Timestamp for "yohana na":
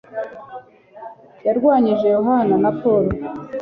2.15-2.71